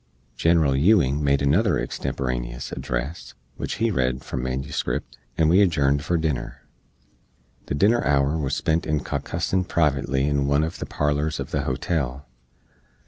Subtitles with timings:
[0.35, 6.17] General Ewing made another extemporaneous address, which he read from manuscript, and we adjourned for
[6.17, 6.63] dinner.
[7.67, 11.65] The dinner hour was spent in caucussin privately in one uv the parlors uv the
[11.65, 12.27] hotel.